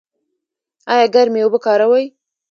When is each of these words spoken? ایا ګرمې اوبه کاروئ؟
ایا 0.91 1.05
ګرمې 1.13 1.41
اوبه 1.43 1.59
کاروئ؟ 1.65 2.05